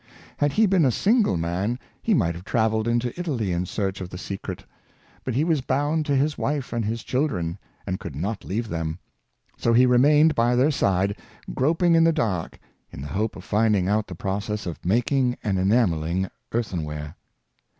Had 0.37 0.53
he 0.53 0.65
been 0.65 0.83
a 0.83 0.89
single 0.89 1.37
man 1.37 1.77
he 2.01 2.15
might 2.15 2.33
have 2.33 2.43
traveled 2.43 2.87
into 2.87 3.13
Italy 3.19 3.51
in 3.51 3.67
search 3.67 4.01
of 4.01 4.09
the 4.09 4.17
secret; 4.17 4.65
but 5.23 5.35
he 5.35 5.43
was 5.43 5.61
bound 5.61 6.07
to 6.07 6.15
his 6.15 6.39
wife 6.39 6.73
and 6.73 6.83
his 6.83 7.03
children, 7.03 7.59
and 7.85 7.99
could 7.99 8.15
not 8.15 8.43
leave 8.43 8.67
them; 8.67 8.97
so 9.59 9.73
he 9.73 9.85
remained 9.85 10.33
by 10.33 10.55
their 10.55 10.71
side, 10.71 11.15
groping 11.53 11.93
in 11.93 12.03
the 12.03 12.11
dark, 12.11 12.57
in 12.89 12.99
the 13.01 13.09
hope 13.09 13.35
of 13.35 13.43
finding 13.43 13.87
out 13.87 14.07
the 14.07 14.15
process 14.15 14.65
of 14.65 14.83
mak 14.83 15.11
ing 15.11 15.37
and 15.43 15.59
enamelling 15.59 16.29
earthenware. 16.51 17.15